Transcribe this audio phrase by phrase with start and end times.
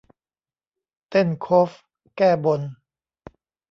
[1.09, 1.71] เต้นโคฟ
[2.17, 2.61] แก้บน